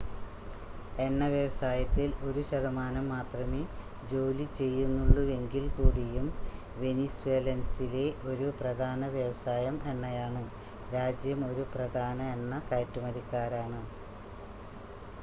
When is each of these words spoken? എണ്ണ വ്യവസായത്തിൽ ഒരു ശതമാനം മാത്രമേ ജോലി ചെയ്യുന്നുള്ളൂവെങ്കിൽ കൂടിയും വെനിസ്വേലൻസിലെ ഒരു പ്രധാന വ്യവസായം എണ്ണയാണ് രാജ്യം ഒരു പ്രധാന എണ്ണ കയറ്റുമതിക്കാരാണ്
എണ്ണ 0.97 1.23
വ്യവസായത്തിൽ 1.31 2.07
ഒരു 2.27 2.41
ശതമാനം 2.47 3.05
മാത്രമേ 3.09 3.59
ജോലി 4.11 4.47
ചെയ്യുന്നുള്ളൂവെങ്കിൽ 4.55 5.65
കൂടിയും 5.75 6.27
വെനിസ്വേലൻസിലെ 6.77 8.03
ഒരു 8.31 8.47
പ്രധാന 8.59 9.09
വ്യവസായം 9.15 9.77
എണ്ണയാണ് 9.87 10.43
രാജ്യം 10.91 11.43
ഒരു 11.49 11.65
പ്രധാന 11.75 12.19
എണ്ണ 12.35 12.61
കയറ്റുമതിക്കാരാണ് 12.69 13.81